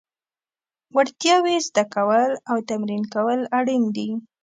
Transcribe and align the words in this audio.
وړتیاوې 0.95 1.55
زده 1.67 1.83
کول 1.93 2.31
او 2.49 2.57
تمرین 2.69 3.03
کول 3.13 3.39
اړین 3.59 3.83
دي. 3.95 4.09